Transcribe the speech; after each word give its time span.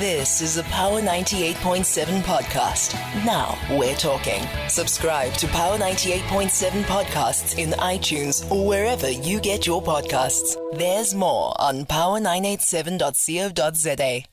This 0.00 0.40
is 0.40 0.56
a 0.56 0.64
Power 0.64 1.00
98.7 1.00 2.22
podcast. 2.22 2.94
Now 3.24 3.56
we're 3.78 3.94
talking. 3.94 4.42
Subscribe 4.68 5.32
to 5.34 5.46
Power 5.46 5.78
98.7 5.78 6.82
podcasts 6.82 7.56
in 7.58 7.70
iTunes 7.78 8.50
or 8.50 8.66
wherever 8.66 9.08
you 9.08 9.38
get 9.38 9.68
your 9.68 9.80
podcasts. 9.80 10.56
There's 10.76 11.14
more 11.14 11.54
on 11.60 11.84
power987.co.za. 11.84 14.24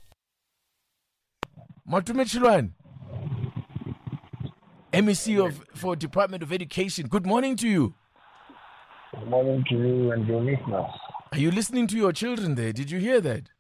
Matome 1.88 2.26
Chiloane, 2.26 2.72
MEC 4.92 5.46
of 5.46 5.64
for 5.76 5.96
Department 5.96 6.42
of 6.42 6.52
Education. 6.52 7.06
Good 7.08 7.28
morning 7.28 7.56
to 7.58 7.68
you. 7.68 7.94
Good 9.14 9.28
morning 9.28 9.64
to 9.70 9.76
you 9.76 10.12
and 10.12 10.28
your 10.28 10.42
listeners. 10.42 10.90
Are 11.32 11.38
you 11.38 11.52
listening 11.52 11.86
to 11.86 11.98
your 11.98 12.14
children 12.14 12.56
there? 12.56 12.74
Did 12.74 12.90
you 12.90 12.98
hear 12.98 13.22
that? 13.22 13.51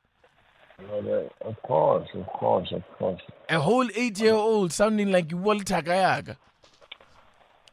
Of 1.42 1.62
course, 1.64 2.08
of 2.14 2.26
course, 2.28 2.72
of 2.72 2.84
course. 2.98 3.22
A 3.50 3.60
whole 3.60 3.88
eight-year-old 3.96 4.72
sounding 4.72 5.12
like 5.12 5.32
Walter 5.34 5.82
Gayaga. 5.82 6.38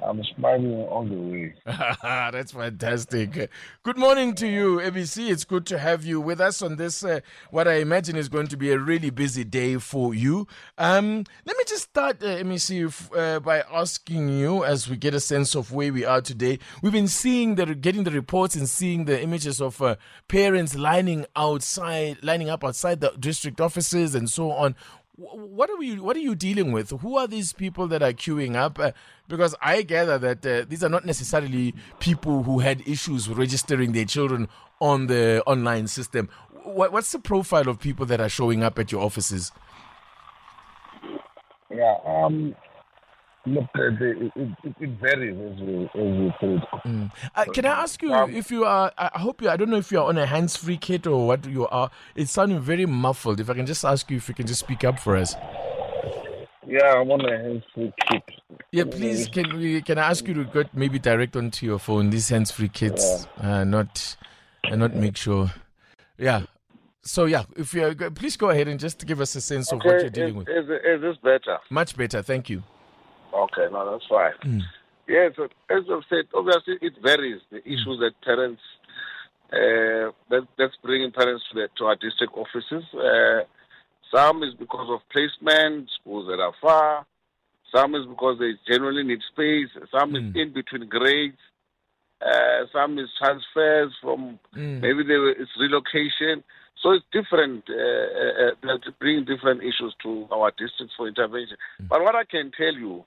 I'm 0.00 0.22
smiling 0.36 0.74
all 0.88 1.04
the 1.04 1.14
way. 1.16 1.54
That's 2.02 2.52
fantastic. 2.52 3.50
Good 3.82 3.98
morning 3.98 4.32
to 4.36 4.46
you, 4.46 4.76
ABC. 4.78 5.28
It's 5.28 5.42
good 5.44 5.66
to 5.66 5.78
have 5.78 6.04
you 6.04 6.20
with 6.20 6.40
us 6.40 6.62
on 6.62 6.76
this, 6.76 7.02
uh, 7.02 7.18
what 7.50 7.66
I 7.66 7.74
imagine 7.74 8.14
is 8.14 8.28
going 8.28 8.46
to 8.48 8.56
be 8.56 8.70
a 8.70 8.78
really 8.78 9.10
busy 9.10 9.42
day 9.42 9.76
for 9.78 10.14
you. 10.14 10.46
Um, 10.78 11.24
let 11.44 11.56
me 11.56 11.64
just 11.66 11.82
start, 11.84 12.22
uh, 12.22 12.44
MEC, 12.44 12.86
f- 12.86 13.10
uh, 13.12 13.40
by 13.40 13.64
asking 13.72 14.28
you 14.28 14.64
as 14.64 14.88
we 14.88 14.96
get 14.96 15.14
a 15.14 15.20
sense 15.20 15.56
of 15.56 15.72
where 15.72 15.92
we 15.92 16.04
are 16.04 16.20
today. 16.20 16.60
We've 16.80 16.92
been 16.92 17.08
seeing 17.08 17.56
the, 17.56 17.74
getting 17.74 18.04
the 18.04 18.12
reports 18.12 18.54
and 18.54 18.68
seeing 18.68 19.06
the 19.06 19.20
images 19.20 19.60
of 19.60 19.82
uh, 19.82 19.96
parents 20.28 20.76
lining 20.76 21.26
outside, 21.34 22.18
lining 22.22 22.50
up 22.50 22.62
outside 22.62 23.00
the 23.00 23.10
district 23.18 23.60
offices 23.60 24.14
and 24.14 24.30
so 24.30 24.52
on. 24.52 24.76
Wh- 25.18 25.34
What 25.58 25.68
are 25.70 25.76
we? 25.76 25.98
What 25.98 26.16
are 26.16 26.20
you 26.20 26.34
dealing 26.34 26.72
with? 26.72 26.90
Who 26.90 27.18
are 27.18 27.26
these 27.26 27.52
people 27.52 27.86
that 27.88 28.02
are 28.02 28.12
queuing 28.12 28.54
up? 28.56 28.78
Uh, 28.78 28.92
because 29.28 29.54
I 29.60 29.82
gather 29.82 30.16
that 30.18 30.46
uh, 30.46 30.64
these 30.68 30.82
are 30.84 30.88
not 30.88 31.04
necessarily 31.04 31.74
people 31.98 32.44
who 32.44 32.60
had 32.60 32.86
issues 32.86 33.28
registering 33.28 33.92
their 33.92 34.04
children 34.04 34.48
on 34.80 35.08
the 35.08 35.42
online 35.46 35.88
system. 35.88 36.28
What, 36.64 36.92
what's 36.92 37.12
the 37.12 37.18
profile 37.18 37.68
of 37.68 37.80
people 37.80 38.06
that 38.06 38.20
are 38.20 38.28
showing 38.28 38.62
up 38.62 38.78
at 38.78 38.92
your 38.92 39.02
offices? 39.02 39.52
Yeah, 41.70 41.96
um, 42.06 42.54
look, 43.54 43.64
uh, 43.76 43.82
it, 44.00 44.32
it, 44.36 44.74
it 44.80 44.90
varies 45.00 45.36
as 45.36 45.58
you, 45.58 45.84
as 45.84 45.90
you 45.94 46.32
put 46.40 46.50
it. 46.50 47.10
Uh, 47.34 47.44
can 47.52 47.64
I 47.64 47.82
ask 47.82 48.02
you 48.02 48.12
Um, 48.12 48.34
if 48.34 48.50
you 48.50 48.64
are? 48.64 48.92
I 48.96 49.18
hope 49.18 49.42
you. 49.42 49.48
I 49.50 49.56
don't 49.56 49.70
know 49.70 49.76
if 49.76 49.90
you 49.90 49.98
are 50.00 50.08
on 50.08 50.18
a 50.18 50.26
hands-free 50.26 50.78
kit 50.78 51.06
or 51.06 51.26
what 51.26 51.46
you 51.46 51.66
are. 51.68 51.90
It's 52.14 52.32
sounding 52.32 52.60
very 52.60 52.86
muffled. 52.86 53.40
If 53.40 53.50
I 53.50 53.54
can 53.54 53.66
just 53.66 53.84
ask 53.84 54.10
you 54.10 54.16
if 54.18 54.28
you 54.28 54.34
can 54.34 54.46
just 54.46 54.60
speak 54.60 54.84
up 54.84 54.98
for 54.98 55.16
us. 55.16 55.34
Yeah, 56.66 57.00
I'm 57.00 57.10
on 57.10 57.24
a 57.24 57.38
hands-free 57.38 57.92
kit. 58.08 58.22
Yeah, 58.72 58.84
please. 58.84 59.28
Can 59.28 59.56
we? 59.56 59.80
Can 59.82 59.98
I 59.98 60.10
ask 60.10 60.26
you 60.28 60.34
to 60.34 60.44
get 60.44 60.74
maybe 60.74 60.98
direct 60.98 61.36
onto 61.36 61.64
your 61.64 61.78
phone 61.78 62.10
these 62.10 62.28
hands-free 62.28 62.68
kits, 62.68 63.26
uh, 63.38 63.64
not, 63.64 64.16
and 64.64 64.80
not 64.80 64.94
make 64.94 65.16
sure. 65.16 65.50
Yeah. 66.18 66.42
So 67.02 67.24
yeah, 67.24 67.44
if 67.56 67.72
you 67.72 67.94
please 68.14 68.36
go 68.36 68.50
ahead 68.50 68.68
and 68.68 68.78
just 68.78 69.06
give 69.06 69.22
us 69.22 69.34
a 69.34 69.40
sense 69.40 69.72
of 69.72 69.78
what 69.78 70.00
you're 70.00 70.10
dealing 70.10 70.32
is, 70.32 70.36
with. 70.36 70.48
is, 70.48 70.64
is 70.68 71.00
this 71.00 71.16
better? 71.22 71.58
Much 71.70 71.96
better, 71.96 72.20
thank 72.20 72.50
you. 72.50 72.62
Okay, 73.32 73.66
no, 73.72 73.90
that's 73.92 74.06
fine. 74.08 74.32
Mm. 74.44 74.62
Yes, 75.08 75.32
as 75.70 75.84
I've 75.90 76.02
said, 76.10 76.24
obviously 76.34 76.76
it 76.82 76.92
varies. 77.02 77.40
The 77.50 77.58
issues 77.66 77.98
that 78.00 78.12
parents 78.22 78.60
uh, 79.52 80.12
that, 80.28 80.46
that's 80.58 80.76
bringing 80.82 81.10
parents 81.10 81.44
to, 81.50 81.54
the, 81.54 81.68
to 81.78 81.84
our 81.86 81.96
district 81.96 82.34
offices. 82.36 82.84
Uh, 82.94 83.44
some 84.14 84.42
is 84.42 84.54
because 84.54 84.88
of 84.90 85.00
placement, 85.10 85.88
schools 86.00 86.26
that 86.28 86.40
are 86.40 86.52
far. 86.60 87.06
Some 87.74 87.94
is 87.94 88.06
because 88.06 88.38
they 88.38 88.52
generally 88.70 89.02
need 89.04 89.20
space. 89.32 89.68
Some 89.90 90.16
is 90.16 90.34
in 90.34 90.52
between 90.52 90.88
grades. 90.88 91.36
Uh, 92.20 92.66
some 92.72 92.98
is 92.98 93.08
transfers 93.18 93.92
from 94.02 94.38
Mm. 94.54 94.80
maybe 94.80 95.04
they 95.04 95.16
were, 95.16 95.30
it's 95.30 95.50
relocation. 95.58 96.42
So 96.82 96.92
it's 96.92 97.04
different. 97.12 97.64
Uh, 97.68 97.74
uh, 97.74 98.48
uh, 98.48 98.54
that 98.62 98.98
bring 98.98 99.24
different 99.24 99.62
issues 99.62 99.94
to 100.02 100.26
our 100.30 100.50
districts 100.52 100.94
for 100.96 101.08
intervention. 101.08 101.56
But 101.88 102.02
what 102.02 102.14
I 102.14 102.24
can 102.24 102.50
tell 102.56 102.74
you 102.74 103.04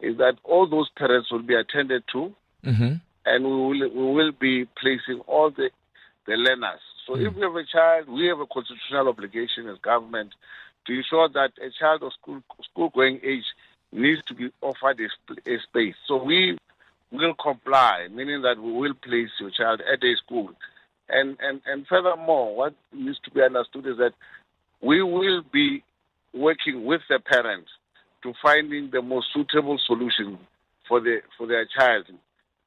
is 0.00 0.18
that 0.18 0.34
all 0.44 0.66
those 0.66 0.88
parents 0.96 1.30
will 1.30 1.42
be 1.42 1.54
attended 1.54 2.04
to, 2.12 2.34
Mm-hmm. 2.64 2.94
and 3.24 3.44
we 3.44 3.50
will 3.50 3.88
we 3.90 4.14
will 4.14 4.32
be 4.32 4.64
placing 4.80 5.20
all 5.28 5.50
the 5.50 5.70
the 6.26 6.32
learners. 6.32 6.80
So 7.06 7.14
if 7.16 7.34
we 7.34 7.42
have 7.42 7.54
a 7.54 7.64
child, 7.64 8.08
we 8.08 8.26
have 8.26 8.40
a 8.40 8.46
constitutional 8.46 9.08
obligation 9.08 9.68
as 9.68 9.78
government 9.78 10.34
to 10.86 10.92
ensure 10.92 11.28
that 11.28 11.52
a 11.62 11.70
child 11.78 12.02
of 12.02 12.12
school 12.14 12.42
school 12.64 12.90
going 12.92 13.20
age 13.22 13.44
needs 13.92 14.20
to 14.24 14.34
be 14.34 14.50
offered 14.60 14.98
a, 15.00 15.50
a 15.50 15.58
space. 15.60 15.94
So 16.08 16.22
we 16.22 16.58
will 17.12 17.34
comply, 17.34 18.08
meaning 18.10 18.42
that 18.42 18.58
we 18.58 18.72
will 18.72 18.94
place 18.94 19.30
your 19.38 19.50
child 19.50 19.80
at 19.80 20.02
a 20.02 20.16
school. 20.16 20.50
And 21.08 21.36
and 21.40 21.60
and 21.66 21.86
furthermore, 21.86 22.56
what 22.56 22.74
needs 22.92 23.20
to 23.20 23.30
be 23.30 23.42
understood 23.42 23.86
is 23.86 23.98
that 23.98 24.14
we 24.80 25.02
will 25.04 25.42
be 25.52 25.84
working 26.34 26.84
with 26.84 27.02
the 27.08 27.20
parents 27.20 27.70
to 28.26 28.34
finding 28.42 28.90
the 28.90 29.02
most 29.02 29.26
suitable 29.32 29.78
solution 29.86 30.38
for 30.88 31.00
the 31.00 31.20
for 31.38 31.46
their 31.46 31.66
child, 31.78 32.06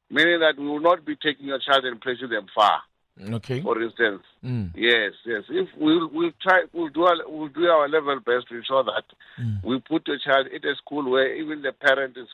meaning 0.10 0.40
that 0.40 0.56
we 0.58 0.66
will 0.68 0.80
not 0.80 1.06
be 1.06 1.16
taking 1.16 1.48
your 1.48 1.60
child 1.60 1.84
and 1.86 2.00
placing 2.02 2.30
them 2.30 2.48
far. 2.56 2.82
Okay. 3.22 3.62
For 3.62 3.82
instance, 3.82 4.24
Mm. 4.46 4.72
yes, 4.76 5.12
yes. 5.26 5.44
If 5.50 5.68
we'll 5.78 6.08
we'll 6.14 6.32
try, 6.42 6.64
we'll 6.72 6.88
do 6.90 7.04
our, 7.04 7.18
we'll 7.28 7.50
do 7.50 7.66
our 7.68 7.90
level 7.90 8.18
best 8.26 8.48
to 8.50 8.56
ensure 8.58 8.84
that 8.86 9.04
Mm. 9.38 9.64
we 9.64 9.80
put 9.80 10.06
the 10.06 10.18
child 10.26 10.48
in 10.48 10.66
a 10.66 10.76
school 10.76 11.10
where 11.12 11.36
even 11.36 11.62
the 11.62 11.74
parent 11.74 12.16
is 12.18 12.28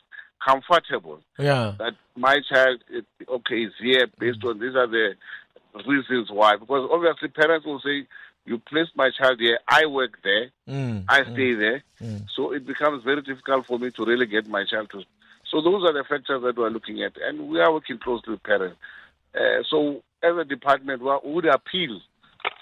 comfortable 0.46 1.18
Yeah. 1.38 1.74
that 1.78 1.94
my 2.14 2.36
child 2.52 2.78
is, 2.90 3.02
okay 3.28 3.62
is 3.64 3.72
here 3.80 4.06
based 4.18 4.44
on 4.44 4.60
these 4.60 4.76
are 4.76 4.86
the 4.86 5.14
reasons 5.88 6.28
why. 6.30 6.56
Because 6.56 6.88
obviously 6.92 7.28
parents 7.28 7.66
will 7.66 7.80
say, 7.80 8.06
"You 8.46 8.58
place 8.58 8.88
my 8.94 9.10
child 9.10 9.40
here. 9.40 9.58
I 9.68 9.86
work 9.86 10.18
there. 10.22 10.50
Mm. 10.68 11.04
I 11.08 11.22
stay 11.24 11.54
there." 11.54 11.82
Mm. 12.00 12.26
So 12.34 12.52
it 12.52 12.66
becomes 12.66 13.04
very 13.04 13.22
difficult 13.22 13.66
for 13.66 13.78
me 13.78 13.90
to 13.90 14.04
really 14.04 14.26
get 14.26 14.48
my 14.48 14.64
child 14.64 14.90
to. 14.90 15.02
So 15.50 15.60
those 15.60 15.84
are 15.84 15.92
the 15.92 16.04
factors 16.04 16.42
that 16.42 16.56
we're 16.56 16.70
looking 16.70 17.02
at, 17.02 17.16
and 17.20 17.48
we 17.48 17.60
are 17.60 17.72
working 17.72 17.98
closely 17.98 18.32
with 18.32 18.42
parents. 18.42 18.76
Uh, 19.34 19.62
so 19.68 20.02
as 20.22 20.36
a 20.36 20.44
department, 20.44 21.02
we 21.02 21.32
would 21.32 21.46
appeal 21.46 22.00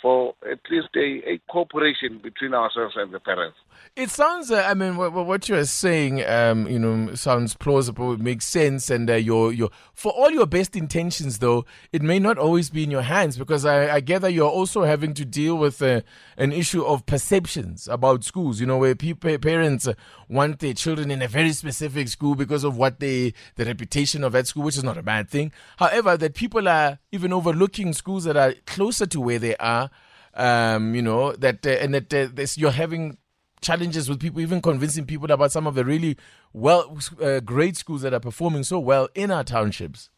for 0.04 0.34
at 0.52 0.58
least 0.70 0.88
a, 0.96 1.22
a 1.26 1.40
cooperation 1.50 2.20
between 2.22 2.52
ourselves 2.52 2.92
and 2.94 3.10
the 3.10 3.18
parents. 3.18 3.56
It 3.96 4.10
sounds, 4.10 4.50
uh, 4.50 4.66
I 4.68 4.74
mean, 4.74 4.96
what, 4.96 5.12
what 5.12 5.48
you 5.48 5.54
are 5.54 5.64
saying, 5.64 6.22
um, 6.26 6.66
you 6.66 6.78
know, 6.78 7.14
sounds 7.14 7.54
plausible. 7.54 8.12
It 8.12 8.20
makes 8.20 8.44
sense, 8.44 8.90
and 8.90 9.08
uh, 9.08 9.14
your 9.14 9.52
your 9.52 9.70
for 9.94 10.12
all 10.12 10.30
your 10.30 10.46
best 10.46 10.76
intentions, 10.76 11.38
though, 11.38 11.64
it 11.92 12.02
may 12.02 12.18
not 12.18 12.36
always 12.36 12.70
be 12.70 12.82
in 12.82 12.90
your 12.90 13.02
hands 13.02 13.38
because 13.38 13.64
I, 13.64 13.94
I 13.94 14.00
gather 14.00 14.28
you're 14.28 14.50
also 14.50 14.82
having 14.82 15.14
to 15.14 15.24
deal 15.24 15.56
with 15.56 15.80
uh, 15.80 16.02
an 16.36 16.52
issue 16.52 16.84
of 16.84 17.06
perceptions 17.06 17.88
about 17.88 18.24
schools. 18.24 18.60
You 18.60 18.66
know, 18.66 18.78
where 18.78 18.94
people 18.94 19.38
parents 19.38 19.86
uh, 19.86 19.94
want 20.28 20.58
their 20.58 20.74
children 20.74 21.10
in 21.10 21.22
a 21.22 21.28
very 21.28 21.52
specific 21.52 22.08
school 22.08 22.34
because 22.34 22.64
of 22.64 22.76
what 22.76 23.00
they 23.00 23.32
the 23.54 23.64
reputation 23.64 24.22
of 24.22 24.32
that 24.32 24.48
school, 24.48 24.64
which 24.64 24.76
is 24.76 24.84
not 24.84 24.98
a 24.98 25.02
bad 25.02 25.30
thing. 25.30 25.52
However, 25.78 26.16
that 26.16 26.34
people 26.34 26.68
are 26.68 26.98
even 27.10 27.32
overlooking 27.32 27.92
schools 27.92 28.24
that 28.24 28.36
are 28.36 28.54
closer 28.66 29.06
to 29.06 29.20
where 29.20 29.38
they 29.38 29.56
are. 29.56 29.88
Um, 30.36 30.94
you 30.94 31.02
know 31.02 31.32
that, 31.32 31.64
uh, 31.66 31.70
and 31.70 31.94
that 31.94 32.12
uh, 32.12 32.28
this, 32.32 32.58
you're 32.58 32.72
having 32.72 33.18
challenges 33.60 34.08
with 34.08 34.20
people, 34.20 34.40
even 34.40 34.60
convincing 34.60 35.06
people 35.06 35.30
about 35.30 35.52
some 35.52 35.66
of 35.66 35.74
the 35.74 35.84
really 35.84 36.16
well, 36.52 36.98
uh, 37.22 37.40
great 37.40 37.76
schools 37.76 38.02
that 38.02 38.12
are 38.12 38.20
performing 38.20 38.64
so 38.64 38.78
well 38.78 39.08
in 39.14 39.30
our 39.30 39.44
townships. 39.44 40.10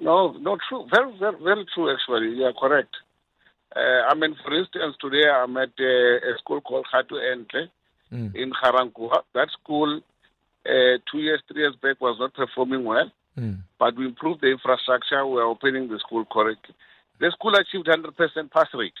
No, 0.00 0.32
no, 0.32 0.56
true. 0.68 0.86
Very, 0.94 1.12
very, 1.18 1.36
very 1.42 1.66
true, 1.74 1.92
actually. 1.92 2.36
You 2.36 2.44
are 2.44 2.52
correct. 2.52 2.94
Uh, 3.74 4.08
I 4.08 4.14
mean, 4.14 4.34
for 4.44 4.58
instance, 4.58 4.96
today 5.00 5.28
I'm 5.28 5.56
at 5.58 5.70
uh, 5.78 5.84
a 6.30 6.38
school 6.38 6.60
called 6.60 6.86
Hatu 6.92 7.14
Entle 7.14 7.68
Mm. 8.12 8.36
in 8.36 8.50
Ga-Rankuwa. 8.62 9.24
That 9.34 9.48
school, 9.60 10.00
uh, 10.64 10.70
two 11.10 11.18
years, 11.18 11.42
three 11.48 11.62
years 11.62 11.74
back, 11.82 12.00
was 12.00 12.16
not 12.20 12.34
performing 12.34 12.84
well, 12.84 13.10
Mm. 13.36 13.58
but 13.80 13.96
we 13.96 14.06
improved 14.06 14.42
the 14.42 14.46
infrastructure. 14.52 15.26
We're 15.26 15.42
opening 15.44 15.88
the 15.88 15.98
school 15.98 16.24
correctly. 16.24 16.74
The 17.18 17.30
school 17.32 17.54
achieved 17.54 17.86
100% 17.86 18.50
pass 18.50 18.68
rate, 18.74 18.92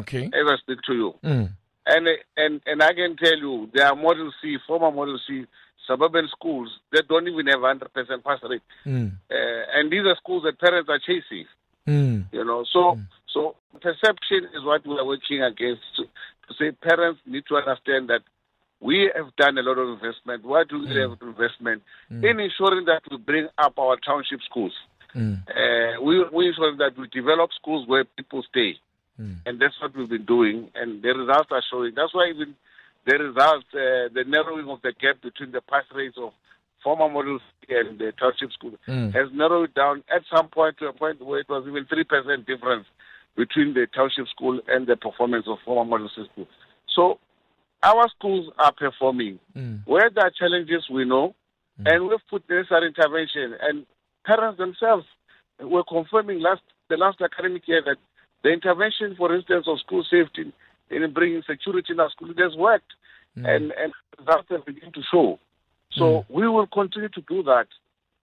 Okay. 0.00 0.26
as 0.26 0.46
I 0.46 0.56
speak 0.58 0.78
to 0.86 0.94
you. 0.94 1.14
Mm. 1.24 1.50
And, 1.86 2.08
and, 2.36 2.60
and 2.66 2.82
I 2.82 2.94
can 2.94 3.16
tell 3.16 3.36
you, 3.36 3.70
there 3.74 3.86
are 3.86 3.94
Model 3.94 4.32
C, 4.40 4.56
former 4.66 4.90
Model 4.90 5.18
C, 5.26 5.44
suburban 5.86 6.28
schools 6.28 6.70
that 6.92 7.08
don't 7.08 7.28
even 7.28 7.46
have 7.46 7.60
100% 7.60 8.24
pass 8.24 8.38
rate. 8.48 8.62
Mm. 8.86 9.12
Uh, 9.30 9.34
and 9.74 9.92
these 9.92 10.04
are 10.06 10.16
schools 10.16 10.44
that 10.44 10.58
parents 10.58 10.88
are 10.88 10.98
chasing. 10.98 11.46
Mm. 11.86 12.24
You 12.32 12.44
know, 12.44 12.64
so 12.72 12.98
so 13.28 13.56
perception 13.80 14.48
is 14.56 14.64
what 14.64 14.86
we 14.86 14.96
are 14.98 15.04
working 15.04 15.42
against. 15.42 15.82
To, 15.96 16.04
to 16.04 16.54
say 16.58 16.70
parents 16.72 17.20
need 17.26 17.44
to 17.48 17.56
understand 17.56 18.08
that 18.08 18.22
we 18.80 19.10
have 19.14 19.34
done 19.36 19.58
a 19.58 19.62
lot 19.62 19.78
of 19.78 19.88
investment. 19.90 20.44
Why 20.44 20.64
do 20.68 20.80
we 20.80 20.94
have 21.00 21.16
investment 21.20 21.82
in 22.10 22.40
ensuring 22.40 22.84
that 22.86 23.02
we 23.10 23.16
bring 23.16 23.48
up 23.58 23.78
our 23.78 23.96
township 23.96 24.40
schools? 24.42 24.72
Mm. 25.14 25.42
Uh, 25.48 26.02
we 26.02 26.24
we 26.32 26.48
ensure 26.48 26.76
that 26.76 26.98
we 26.98 27.08
develop 27.08 27.50
schools 27.60 27.86
where 27.86 28.04
people 28.04 28.42
stay. 28.48 28.74
Mm. 29.20 29.36
And 29.46 29.60
that's 29.60 29.74
what 29.80 29.96
we've 29.96 30.08
been 30.08 30.24
doing, 30.24 30.70
and 30.74 31.02
the 31.02 31.14
results 31.14 31.50
are 31.52 31.62
showing. 31.70 31.92
That's 31.94 32.12
why 32.12 32.32
even 32.34 32.56
the 33.06 33.18
results, 33.18 33.66
uh, 33.72 34.10
the 34.12 34.24
narrowing 34.26 34.68
of 34.68 34.82
the 34.82 34.92
gap 34.92 35.22
between 35.22 35.52
the 35.52 35.60
pass 35.60 35.84
rates 35.94 36.16
of 36.18 36.32
former 36.82 37.08
model 37.08 37.38
and 37.68 37.98
the 37.98 38.12
township 38.18 38.52
school 38.52 38.72
mm. 38.86 39.12
has 39.14 39.28
narrowed 39.32 39.74
down 39.74 40.04
at 40.14 40.22
some 40.34 40.48
point 40.48 40.76
to 40.78 40.86
a 40.86 40.92
point 40.92 41.24
where 41.24 41.40
it 41.40 41.48
was 41.48 41.64
even 41.66 41.86
3% 41.86 42.46
difference 42.46 42.86
between 43.36 43.72
the 43.72 43.86
township 43.94 44.28
school 44.28 44.60
and 44.68 44.86
the 44.86 44.96
performance 44.96 45.46
of 45.48 45.58
former 45.64 45.88
model 45.88 46.08
school. 46.10 46.46
So 46.94 47.18
our 47.82 48.08
schools 48.16 48.52
are 48.58 48.72
performing. 48.72 49.38
Mm. 49.56 49.80
Where 49.86 50.10
there 50.10 50.26
are 50.26 50.30
challenges, 50.30 50.84
we 50.90 51.04
know, 51.04 51.34
mm. 51.80 51.92
and 51.92 52.08
we've 52.08 52.18
put 52.30 52.48
necessary 52.48 52.88
intervention. 52.88 53.56
And 53.60 53.86
parents 54.24 54.58
themselves 54.58 55.06
were 55.60 55.84
confirming 55.84 56.40
last 56.40 56.62
the 56.88 56.96
last 56.96 57.20
academic 57.20 57.66
year 57.66 57.82
that 57.84 57.96
the 58.42 58.50
intervention, 58.50 59.14
for 59.16 59.34
instance, 59.34 59.66
of 59.66 59.80
school 59.80 60.04
safety 60.04 60.52
in 60.90 61.12
bringing 61.12 61.42
security 61.48 61.92
in 61.92 62.00
our 62.00 62.10
school 62.10 62.28
has 62.38 62.56
worked, 62.56 62.92
mm. 63.36 63.48
and 63.48 63.72
and 63.72 63.92
results 64.18 64.48
have 64.50 64.64
begun 64.66 64.92
to 64.92 65.02
show. 65.10 65.38
So 65.92 66.04
mm. 66.04 66.24
we 66.28 66.48
will 66.48 66.66
continue 66.66 67.08
to 67.08 67.20
do 67.22 67.42
that 67.44 67.68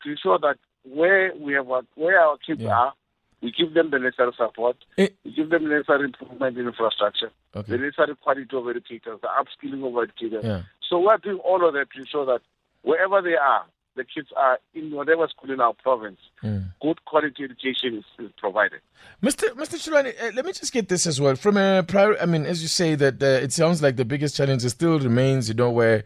to 0.03 0.11
ensure 0.11 0.39
that 0.39 0.57
where 0.83 1.33
we 1.35 1.53
have 1.53 1.67
where 1.95 2.19
our 2.19 2.37
kids 2.37 2.61
yeah. 2.61 2.77
are, 2.77 2.93
we 3.41 3.51
give 3.51 3.73
them 3.73 3.89
the 3.89 3.99
necessary 3.99 4.31
support, 4.37 4.77
it, 4.97 5.15
we 5.23 5.31
give 5.31 5.49
them 5.49 5.63
the 5.63 5.69
necessary 5.69 6.05
improvement 6.05 6.57
in 6.57 6.67
infrastructure, 6.67 7.31
okay. 7.55 7.71
the 7.71 7.77
necessary 7.77 8.15
quality 8.15 8.47
of 8.53 8.67
educators, 8.69 9.19
the 9.21 9.27
upskilling 9.27 9.87
of 9.87 10.03
educators. 10.03 10.43
Yeah. 10.45 10.61
So 10.87 10.99
we're 10.99 11.17
doing 11.17 11.37
all 11.37 11.67
of 11.67 11.73
that 11.73 11.91
to 11.91 11.99
ensure 11.99 12.25
that 12.25 12.41
wherever 12.83 13.21
they 13.21 13.35
are, 13.35 13.65
the 13.95 14.03
kids 14.03 14.29
are 14.37 14.59
in 14.73 14.91
whatever 14.91 15.27
school 15.27 15.51
in 15.51 15.59
our 15.59 15.73
province, 15.73 16.19
mm. 16.43 16.65
good 16.81 17.03
quality 17.05 17.43
education 17.43 17.97
is, 17.97 18.25
is, 18.25 18.31
provided. 18.37 18.79
Mr. 19.21 19.49
Mr. 19.49 19.75
Chiloane, 19.75 20.13
uh, 20.21 20.31
let 20.35 20.45
me 20.45 20.53
just 20.53 20.71
get 20.71 20.87
this 20.87 21.05
as 21.05 21.19
well. 21.19 21.35
From 21.35 21.57
a 21.57 21.83
prior, 21.83 22.17
I 22.19 22.25
mean, 22.25 22.45
as 22.45 22.61
you 22.61 22.67
say 22.67 22.95
that 22.95 23.21
uh, 23.21 23.25
it 23.25 23.51
sounds 23.51 23.81
like 23.81 23.97
the 23.97 24.05
biggest 24.05 24.35
challenge 24.35 24.63
still 24.63 24.99
remains, 24.99 25.49
you 25.49 25.55
know, 25.55 25.69
where 25.69 26.03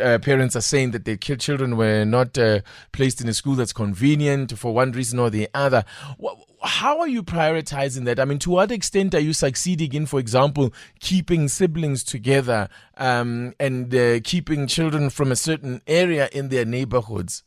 uh, 0.00 0.18
parents 0.18 0.56
are 0.56 0.60
saying 0.60 0.90
that 0.92 1.04
their 1.04 1.16
children 1.16 1.76
were 1.76 2.04
not 2.04 2.36
uh, 2.38 2.60
placed 2.92 3.20
in 3.20 3.28
a 3.28 3.34
school 3.34 3.54
that's 3.54 3.72
convenient 3.72 4.58
for 4.58 4.74
one 4.74 4.92
reason 4.92 5.18
or 5.18 5.30
the 5.30 5.48
other. 5.54 5.84
What, 6.18 6.38
how 6.66 7.00
are 7.00 7.08
you 7.08 7.22
prioritizing 7.22 8.04
that? 8.04 8.20
I 8.20 8.24
mean, 8.24 8.38
to 8.40 8.50
what 8.50 8.70
extent 8.70 9.14
are 9.14 9.20
you 9.20 9.32
succeeding 9.32 9.92
in, 9.94 10.06
for 10.06 10.20
example, 10.20 10.72
keeping 11.00 11.48
siblings 11.48 12.04
together 12.04 12.68
um, 12.96 13.54
and 13.58 13.94
uh, 13.94 14.20
keeping 14.22 14.66
children 14.66 15.10
from 15.10 15.32
a 15.32 15.36
certain 15.36 15.80
area 15.86 16.28
in 16.32 16.48
their 16.48 16.64
neighborhoods? 16.64 17.44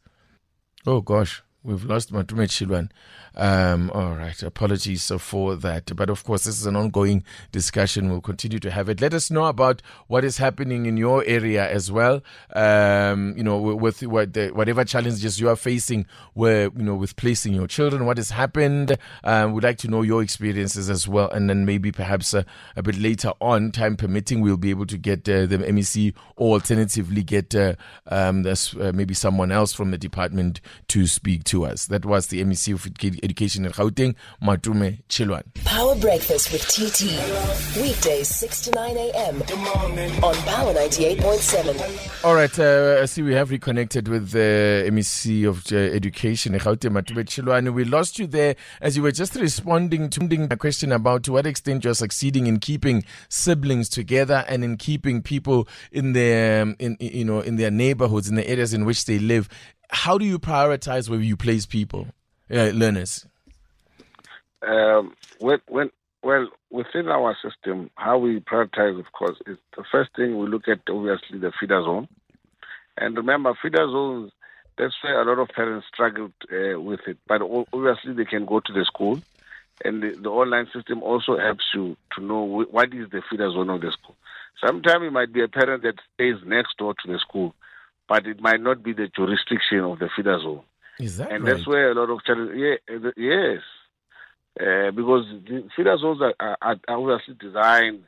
Oh, 0.88 1.01
gosh, 1.01 1.44
we've 1.64 1.84
lost 1.84 2.12
Matome 2.14 2.48
Chiloane. 2.48 2.90
Um, 3.36 3.92
all 3.94 4.16
right, 4.16 4.42
apologies 4.44 5.12
for 5.20 5.56
that. 5.56 5.96
But 5.96 6.10
of 6.10 6.24
course, 6.24 6.44
this 6.44 6.60
is 6.60 6.66
an 6.66 6.76
ongoing 6.76 7.24
discussion. 7.52 8.10
We'll 8.10 8.22
continue 8.22 8.60
to 8.60 8.72
have 8.72 8.90
it. 8.90 9.02
Let 9.02 9.14
us 9.14 9.30
know 9.30 9.46
about 9.46 9.82
what 10.08 10.26
is 10.26 10.38
happening 10.38 10.86
in 10.86 10.98
your 10.98 11.24
area 11.26 11.70
as 11.70 11.92
well. 11.92 12.22
Um, 12.54 13.34
you 13.38 13.44
know, 13.44 13.58
with 13.60 14.02
what 14.04 14.34
the, 14.34 14.50
whatever 14.50 14.84
challenges 14.84 15.40
you 15.40 15.48
are 15.50 15.56
facing, 15.56 16.06
where 16.34 16.64
you 16.64 16.84
know, 16.84 16.96
with 16.96 17.16
placing 17.16 17.54
your 17.54 17.68
children, 17.68 18.06
what 18.06 18.18
has 18.18 18.32
happened. 18.32 18.98
Um, 19.24 19.54
we'd 19.54 19.64
like 19.64 19.78
to 19.80 19.88
know 19.88 20.02
your 20.02 20.22
experiences 20.22 20.90
as 20.90 21.08
well, 21.08 21.30
and 21.30 21.50
then 21.50 21.66
maybe 21.66 21.92
perhaps 21.92 22.34
uh, 22.34 22.44
a 22.76 22.84
bit 22.84 22.98
later 22.98 23.32
on, 23.40 23.72
time 23.72 23.96
permitting, 23.96 24.42
we'll 24.42 24.58
be 24.58 24.70
able 24.70 24.86
to 24.88 24.98
get 24.98 25.28
uh, 25.30 25.46
the 25.46 25.60
MEC 25.60 26.14
or 26.36 26.54
alternatively 26.54 27.24
get 27.24 27.54
uh, 27.56 27.76
um, 28.08 28.46
uh, 28.46 28.92
maybe 28.94 29.14
someone 29.14 29.52
else 29.52 29.74
from 29.74 29.92
the 29.92 29.98
department 29.98 30.62
to 30.88 31.06
speak 31.08 31.44
to 31.50 31.66
us. 31.66 31.88
That 31.88 32.06
was 32.06 32.28
the 32.28 32.44
MEC 32.44 32.74
of 32.74 32.86
Education 33.24 33.66
in 33.66 33.72
Gauteng, 33.72 34.16
Matome 34.42 35.01
Chiloane. 35.10 35.44
Power 35.69 35.94
Breakfast 35.94 36.51
with 36.51 36.63
TT. 36.63 37.13
Weekdays 37.80 38.27
6 38.27 38.62
to 38.62 38.71
9 38.71 38.98
a.m. 38.98 39.39
on 40.24 40.33
Power 40.48 40.74
98.7. 40.74 42.25
All 42.25 42.33
right, 42.33 42.60
uh, 42.60 43.04
I 43.04 43.06
see 43.06 43.21
we 43.21 43.36
have 43.36 43.51
reconnected 43.51 44.07
with 44.07 44.31
the 44.31 44.89
MEC 44.92 45.48
of 45.48 45.71
uh, 45.71 45.75
Education 45.75 46.54
Matome 46.54 47.24
Chiloane. 47.24 47.71
We 47.71 47.86
lost 47.86 48.18
you 48.18 48.25
there 48.25 48.56
as 48.81 48.98
you 48.98 49.04
were 49.04 49.12
just 49.12 49.36
responding 49.36 50.10
to 50.10 50.48
a 50.50 50.57
question 50.57 50.92
about 50.92 51.21
to 51.25 51.33
what 51.33 51.45
extent 51.45 51.83
you're 51.83 51.94
succeeding 51.94 52.48
in 52.48 52.60
keeping 52.60 53.04
siblings 53.30 53.89
together 53.89 54.45
and 54.48 54.63
in 54.63 54.75
keeping 54.75 55.21
people 55.21 55.68
in 55.92 56.13
their, 56.13 56.62
in, 56.80 56.98
you 57.00 57.25
know, 57.25 57.42
in 57.42 57.57
their 57.57 57.69
neighborhoods, 57.69 58.27
in 58.27 58.33
the 58.33 58.50
areas 58.50 58.74
in 58.74 58.86
which 58.86 59.06
they 59.06 59.19
live. 59.19 59.48
How 59.92 60.18
do 60.18 60.25
you 60.25 60.39
prioritize 60.39 61.10
where 61.10 61.19
you 61.19 61.38
place 61.38 61.68
people? 61.68 62.07
uh, 62.51 62.71
learners? 62.74 63.25
Um, 64.68 65.16
when, 65.40 65.60
when, 65.68 65.90
well, 66.24 66.50
within 66.70 67.08
our 67.08 67.36
system, 67.44 67.90
how 67.96 68.18
we 68.18 68.40
prioritize, 68.40 69.00
of 69.00 69.12
course, 69.12 69.38
is 69.48 69.58
the 69.78 69.84
first 69.92 70.12
thing 70.16 70.38
we 70.38 70.48
look 70.48 70.68
at, 70.68 70.80
obviously, 70.90 71.40
the 71.40 71.52
feeder 71.60 71.82
zone. 71.82 72.08
And 72.98 73.16
remember, 73.16 73.58
feeder 73.62 73.88
zones, 73.90 74.32
that's 74.78 74.96
where 75.02 75.22
a 75.22 75.26
lot 75.26 75.42
of 75.42 75.50
parents 75.56 75.88
struggled 75.92 76.34
uh, 76.52 76.80
with 76.80 77.02
it. 77.08 77.18
But 77.28 77.42
obviously, 77.42 78.14
they 78.14 78.26
can 78.26 78.46
go 78.46 78.60
to 78.60 78.74
the 78.74 78.86
school. 78.86 79.22
And 79.84 80.04
the, 80.04 80.10
the, 80.22 80.30
online 80.30 80.68
system 80.74 81.02
also 81.04 81.38
helps 81.38 81.64
you 81.74 81.96
to 82.16 82.24
know 82.24 82.66
what 82.70 82.94
is 82.94 83.10
the 83.12 83.22
feeder 83.30 83.50
zone 83.52 83.70
of 83.70 83.80
the 83.80 83.92
school. 83.92 84.16
Sometimes 84.66 85.06
it 85.06 85.14
might 85.14 85.32
be 85.32 85.42
a 85.42 85.48
parent 85.48 85.84
that 85.84 85.96
stays 86.14 86.36
next 86.46 86.78
door 86.78 86.94
to 86.96 87.12
the 87.12 87.18
school, 87.18 87.56
but 88.10 88.28
it 88.28 88.42
might 88.42 88.60
not 88.60 88.84
be 88.84 88.92
the 88.92 89.08
jurisdiction 89.16 89.80
of 89.80 90.00
the 90.00 90.10
feeder 90.14 90.38
zone. 90.42 90.64
Is 91.00 91.16
that 91.16 91.32
and 91.32 91.46
right? 91.46 91.54
that's 91.56 91.66
where 91.66 91.92
a 91.92 91.96
lot 91.96 92.10
of 92.10 92.26
challenges. 92.26 92.58
Yeah, 92.58 93.12
yes, 93.16 93.62
uh, 94.60 94.92
because 94.92 95.26
the 95.48 95.68
feeder 95.76 95.98
zones 95.98 96.22
are, 96.22 96.34
are, 96.40 96.58
are, 96.62 96.78
obviously 96.90 97.36
designed 97.40 98.04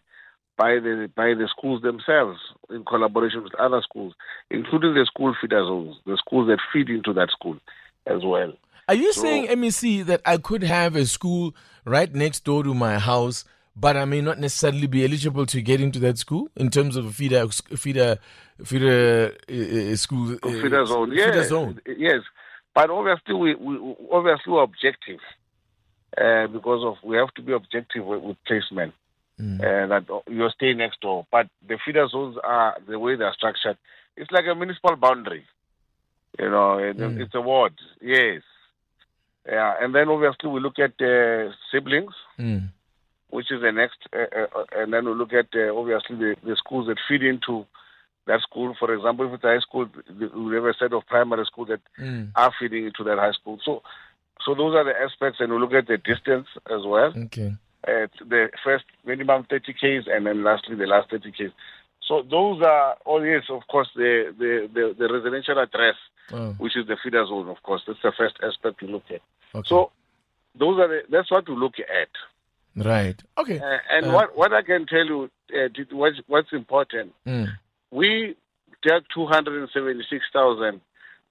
by 0.57 0.73
the 0.75 1.09
by 1.15 1.33
the 1.33 1.47
schools 1.49 1.81
themselves 1.81 2.39
in 2.69 2.83
collaboration 2.83 3.43
with 3.43 3.55
other 3.55 3.81
schools, 3.81 4.13
including 4.49 4.93
the 4.93 5.05
school 5.05 5.33
feeder 5.39 5.63
zones, 5.63 5.95
the 6.05 6.17
schools 6.17 6.47
that 6.47 6.59
feed 6.73 6.89
into 6.89 7.13
that 7.13 7.29
school 7.31 7.57
as 8.05 8.23
well. 8.23 8.53
Are 8.87 8.95
you 8.95 9.13
so, 9.13 9.21
saying, 9.21 9.47
MEC, 9.47 10.05
that 10.05 10.21
I 10.25 10.37
could 10.37 10.63
have 10.63 10.95
a 10.95 11.05
school 11.05 11.55
right 11.85 12.13
next 12.13 12.43
door 12.43 12.63
to 12.63 12.73
my 12.73 12.99
house? 12.99 13.45
but 13.75 13.95
I 13.95 14.05
may 14.05 14.21
not 14.21 14.39
necessarily 14.39 14.87
be 14.87 15.05
eligible 15.05 15.45
to 15.45 15.61
get 15.61 15.81
into 15.81 15.99
that 15.99 16.17
school 16.17 16.49
in 16.55 16.69
terms 16.69 16.95
of 16.97 17.05
a 17.05 17.11
feeder 17.11 17.47
feeder 17.47 18.17
feeder 18.63 19.33
uh, 19.49 19.95
school 19.95 20.37
uh, 20.43 20.49
feeder 20.49 20.85
zone. 20.85 21.11
Yes, 21.13 21.47
zone. 21.47 21.79
Yes, 21.97 22.19
but 22.75 22.89
obviously, 22.89 23.33
we, 23.33 23.55
we 23.55 23.95
obviously 24.11 24.51
we're 24.53 24.63
objective 24.63 25.19
uh, 26.17 26.47
because 26.47 26.83
of 26.83 26.95
we 27.03 27.17
have 27.17 27.33
to 27.35 27.41
be 27.41 27.53
objective 27.53 28.05
with, 28.05 28.21
with 28.21 28.37
placement. 28.45 28.93
Mm. 29.39 29.59
Uh, 29.59 29.87
that 29.87 30.23
you're 30.29 30.51
staying 30.51 30.77
next 30.77 31.01
door, 31.01 31.25
but 31.31 31.47
the 31.67 31.79
feeder 31.83 32.07
zones 32.07 32.37
are 32.43 32.77
the 32.87 32.99
way 32.99 33.15
they're 33.15 33.33
structured. 33.33 33.77
It's 34.15 34.29
like 34.29 34.45
a 34.45 34.53
municipal 34.53 34.95
boundary. 34.95 35.45
You 36.37 36.49
know, 36.49 36.77
mm. 36.77 37.19
it's 37.19 37.33
a 37.33 37.41
ward. 37.41 37.73
Yes. 38.01 38.43
Yeah, 39.47 39.73
and 39.81 39.95
then 39.95 40.09
obviously 40.09 40.49
we 40.49 40.59
look 40.59 40.77
at 40.77 40.93
uh, 41.01 41.51
siblings, 41.71 42.13
mm. 42.37 42.69
which 43.31 43.51
is 43.51 43.61
the 43.61 43.71
next, 43.71 43.97
uh, 44.13 44.25
uh, 44.39 44.65
and 44.73 44.93
then 44.93 45.05
we 45.05 45.13
look 45.13 45.33
at 45.33 45.47
uh, 45.55 45.75
obviously 45.75 46.15
the, 46.17 46.35
the 46.43 46.55
schools 46.57 46.87
that 46.87 46.97
feed 47.09 47.23
into 47.23 47.65
that 48.27 48.41
school. 48.41 48.75
For 48.77 48.93
example, 48.93 49.27
if 49.27 49.33
it's 49.33 49.43
a 49.43 49.47
high 49.47 49.59
school, 49.59 49.87
we 50.35 50.55
have 50.55 50.65
a 50.65 50.73
set 50.77 50.93
of 50.93 51.07
primary 51.07 51.45
schools 51.45 51.69
that 51.69 51.81
mm. 51.99 52.29
are 52.35 52.53
feeding 52.59 52.85
into 52.85 53.03
that 53.05 53.17
high 53.17 53.31
school. 53.31 53.57
So, 53.65 53.81
so 54.45 54.55
those 54.55 54.75
are 54.75 54.83
the 54.83 54.93
aspects, 54.99 55.39
and 55.39 55.51
we 55.51 55.59
look 55.59 55.73
at 55.73 55.87
the 55.87 55.97
distance 55.97 56.47
as 56.67 56.85
well. 56.85 57.13
Okay. 57.15 57.53
At 57.87 58.11
the 58.19 58.49
first 58.63 58.85
minimum 59.05 59.45
30 59.49 59.73
k's, 59.73 60.03
and 60.07 60.25
then 60.25 60.43
lastly 60.43 60.75
the 60.75 60.85
last 60.85 61.09
30 61.09 61.31
k's. 61.31 61.51
So 62.07 62.23
those 62.29 62.61
are 62.61 62.95
all 63.05 63.25
yes, 63.25 63.43
of 63.49 63.61
course, 63.67 63.89
the 63.95 64.33
the 64.37 64.69
the, 64.73 64.95
the 64.97 65.13
residential 65.13 65.57
address, 65.57 65.95
oh. 66.31 66.53
which 66.57 66.75
is 66.75 66.87
the 66.87 66.97
feeder 67.03 67.25
zone. 67.25 67.49
Of 67.49 67.63
course, 67.63 67.81
that's 67.87 68.01
the 68.03 68.11
first 68.17 68.35
aspect 68.43 68.81
we 68.81 68.87
look 68.87 69.05
at. 69.09 69.21
Okay. 69.55 69.67
So 69.67 69.91
those 70.57 70.79
are 70.79 70.87
the, 70.87 71.01
that's 71.09 71.31
what 71.31 71.47
we 71.47 71.55
look 71.55 71.75
at. 71.79 72.09
Right. 72.75 73.21
Okay. 73.37 73.59
Uh, 73.59 73.77
and 73.89 74.07
uh, 74.07 74.11
what 74.11 74.37
what 74.37 74.53
I 74.53 74.61
can 74.61 74.85
tell 74.85 75.05
you, 75.05 75.29
uh, 75.55 75.67
what's, 75.91 76.17
what's 76.27 76.53
important. 76.53 77.13
Mm 77.27 77.47
we 77.91 78.35
dealt 78.83 79.03
276,000, 79.13 80.81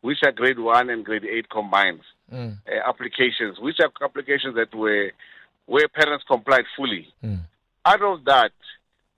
which 0.02 0.19
are 0.25 0.33
grade 0.33 0.59
1 0.59 0.90
and 0.90 1.05
grade 1.05 1.25
8 1.25 1.50
combined 1.50 2.00
mm. 2.32 2.56
uh, 2.66 2.88
applications, 2.88 3.58
which 3.60 3.76
are 3.80 3.90
applications 4.04 4.54
that 4.56 4.75
were 4.75 5.12
where 5.66 5.88
parents 5.88 6.25
complied 6.26 6.64
fully. 6.76 7.06
Mm. 7.22 7.40
Out 7.87 8.02
of 8.02 8.25
that, 8.25 8.52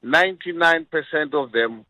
99% 0.04 0.86
of 1.32 1.52
them 1.52 1.86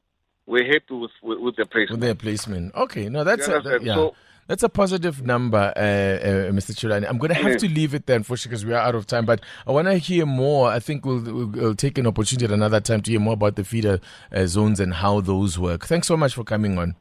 were 0.47 0.62
happy 0.64 0.95
with, 0.95 1.11
with, 1.23 1.38
with 1.41 1.57
the 1.57 1.67
placement. 1.67 1.91
With 1.91 2.00
their 2.00 2.14
placement. 2.14 2.75
Okay, 2.75 3.09
no, 3.09 3.25
that's 3.25 3.49
a, 3.49 3.61
that, 3.61 3.83
yeah. 3.83 3.95
So, 3.95 4.14
that's 4.49 4.62
a 4.62 4.69
positive 4.69 5.23
number, 5.23 5.73
uh, 5.76 5.81
uh, 5.81 6.50
Mr. 6.52 6.73
Chiloane. 6.75 7.09
I'm 7.09 7.19
going 7.19 7.33
to 7.33 7.35
have 7.35 7.57
to 7.59 7.69
leave 7.69 7.95
it 7.95 8.07
there, 8.07 8.17
unfortunately, 8.17 8.50
because 8.50 8.67
we 8.67 8.75
are 8.75 8.81
out 8.81 8.95
of 8.95 9.07
time. 9.07 9.25
But 9.25 9.41
I 9.67 9.73
want 9.73 9.87
to 9.88 9.97
hear 9.97 10.26
more. 10.26 10.69
I 10.69 10.79
think 10.79 11.07
we'll, 11.07 11.21
we'll, 11.21 11.47
we'll, 11.47 11.75
take 11.75 11.97
an 11.97 12.07
opportunity 12.07 12.45
at 12.45 12.50
another 12.50 12.81
time 12.81 13.00
to 13.02 13.11
hear 13.11 13.21
more 13.21 13.35
about 13.35 13.57
the 13.57 13.64
feeder 13.64 14.00
uh, 14.33 14.47
zones 14.47 14.81
and 14.81 14.95
how 14.95 15.21
those 15.21 15.59
work. 15.59 15.87
Thanks 15.87 16.09
so 16.09 16.17
much 16.17 16.35
for 16.35 16.45
coming 16.45 16.76
on. 16.76 16.97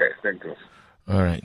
Okay, 0.00 0.12
thank 0.22 0.44
you. 0.44 0.54
All 1.08 1.22
right. 1.22 1.44